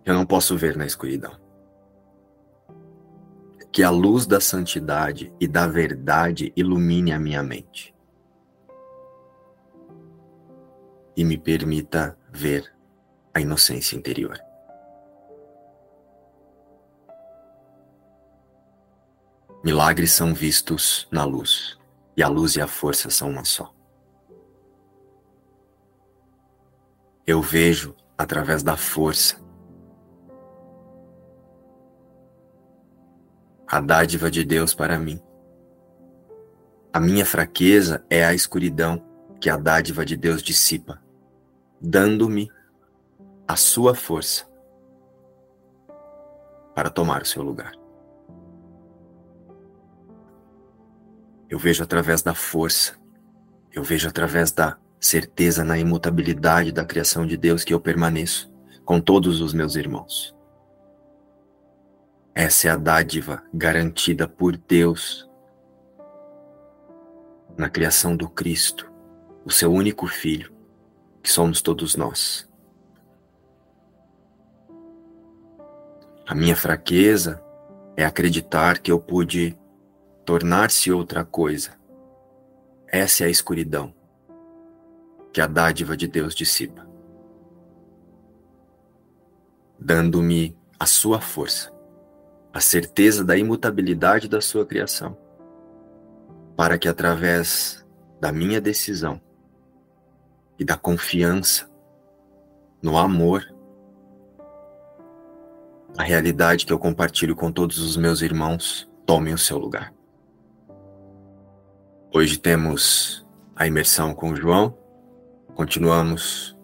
Eu 0.04 0.14
não 0.14 0.26
posso 0.26 0.56
ver 0.56 0.76
na 0.76 0.86
escuridão. 0.86 1.32
Que 3.72 3.82
a 3.82 3.90
luz 3.90 4.26
da 4.26 4.40
santidade 4.40 5.32
e 5.40 5.48
da 5.48 5.66
verdade 5.66 6.52
ilumine 6.54 7.12
a 7.12 7.18
minha 7.18 7.42
mente 7.42 7.94
e 11.16 11.24
me 11.24 11.38
permita 11.38 12.18
ver 12.30 12.72
a 13.32 13.40
inocência 13.40 13.96
interior. 13.96 14.38
Milagres 19.64 20.12
são 20.12 20.34
vistos 20.34 21.08
na 21.10 21.24
luz, 21.24 21.78
e 22.16 22.22
a 22.22 22.28
luz 22.28 22.56
e 22.56 22.60
a 22.60 22.66
força 22.66 23.08
são 23.08 23.30
uma 23.30 23.44
só. 23.44 23.72
Eu 27.26 27.40
vejo 27.40 27.96
através 28.18 28.62
da 28.62 28.76
força 28.76 29.43
a 33.74 33.80
dádiva 33.80 34.30
de 34.30 34.44
Deus 34.44 34.72
para 34.72 35.00
mim. 35.00 35.20
A 36.92 37.00
minha 37.00 37.26
fraqueza 37.26 38.04
é 38.08 38.24
a 38.24 38.32
escuridão 38.32 39.04
que 39.40 39.50
a 39.50 39.56
dádiva 39.56 40.06
de 40.06 40.16
Deus 40.16 40.44
dissipa, 40.44 41.02
dando-me 41.80 42.48
a 43.48 43.56
sua 43.56 43.92
força 43.92 44.46
para 46.72 46.88
tomar 46.88 47.22
o 47.22 47.26
seu 47.26 47.42
lugar. 47.42 47.72
Eu 51.50 51.58
vejo 51.58 51.82
através 51.82 52.22
da 52.22 52.32
força, 52.32 52.96
eu 53.72 53.82
vejo 53.82 54.08
através 54.08 54.52
da 54.52 54.78
certeza 55.00 55.64
na 55.64 55.76
imutabilidade 55.76 56.70
da 56.70 56.84
criação 56.84 57.26
de 57.26 57.36
Deus 57.36 57.64
que 57.64 57.74
eu 57.74 57.80
permaneço 57.80 58.54
com 58.84 59.00
todos 59.00 59.40
os 59.40 59.52
meus 59.52 59.74
irmãos. 59.74 60.32
Essa 62.34 62.66
é 62.66 62.70
a 62.72 62.76
dádiva 62.76 63.44
garantida 63.54 64.26
por 64.26 64.56
Deus 64.56 65.30
na 67.56 67.70
criação 67.70 68.16
do 68.16 68.28
Cristo, 68.28 68.90
o 69.44 69.50
seu 69.50 69.72
único 69.72 70.08
filho, 70.08 70.52
que 71.22 71.30
somos 71.30 71.62
todos 71.62 71.94
nós. 71.94 72.50
A 76.26 76.34
minha 76.34 76.56
fraqueza 76.56 77.40
é 77.96 78.04
acreditar 78.04 78.78
que 78.78 78.90
eu 78.90 78.98
pude 78.98 79.56
tornar-se 80.24 80.90
outra 80.90 81.24
coisa. 81.24 81.78
Essa 82.88 83.24
é 83.24 83.26
a 83.26 83.30
escuridão 83.30 83.94
que 85.32 85.40
a 85.40 85.46
dádiva 85.46 85.96
de 85.96 86.08
Deus 86.08 86.34
dissipa, 86.34 86.88
dando-me 89.78 90.56
a 90.78 90.86
sua 90.86 91.20
força, 91.20 91.73
a 92.54 92.60
certeza 92.60 93.24
da 93.24 93.36
imutabilidade 93.36 94.28
da 94.28 94.40
sua 94.40 94.64
criação, 94.64 95.18
para 96.56 96.78
que 96.78 96.88
através 96.88 97.84
da 98.20 98.30
minha 98.30 98.60
decisão 98.60 99.20
e 100.56 100.64
da 100.64 100.76
confiança 100.76 101.68
no 102.80 102.96
amor, 102.96 103.52
a 105.98 106.04
realidade 106.04 106.64
que 106.64 106.72
eu 106.72 106.78
compartilho 106.78 107.34
com 107.34 107.50
todos 107.50 107.78
os 107.78 107.96
meus 107.96 108.22
irmãos 108.22 108.88
tome 109.04 109.34
o 109.34 109.38
seu 109.38 109.58
lugar. 109.58 109.92
Hoje 112.14 112.38
temos 112.38 113.26
a 113.56 113.66
imersão 113.66 114.14
com 114.14 114.30
o 114.30 114.36
João, 114.36 114.78
continuamos 115.56 116.56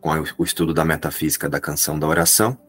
com 0.00 0.10
o 0.38 0.44
estudo 0.44 0.74
da 0.74 0.84
metafísica 0.84 1.48
da 1.48 1.60
canção 1.60 2.00
da 2.00 2.08
oração. 2.08 2.63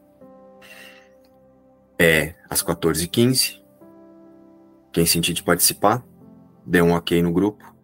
É 1.98 2.34
às 2.48 2.62
14h15. 2.62 3.62
Quem 4.92 5.06
sentir 5.06 5.32
de 5.32 5.42
participar, 5.42 6.04
dê 6.64 6.80
um 6.82 6.92
ok 6.92 7.22
no 7.22 7.32
grupo. 7.32 7.74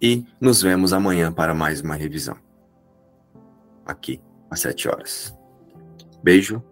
E 0.00 0.24
nos 0.40 0.62
vemos 0.62 0.92
amanhã 0.92 1.32
para 1.32 1.54
mais 1.54 1.80
uma 1.80 1.94
revisão. 1.94 2.36
Aqui, 3.84 4.20
às 4.50 4.60
7 4.60 4.88
horas. 4.88 5.36
Beijo 6.22 6.62